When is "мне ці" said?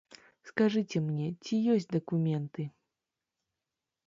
1.09-1.55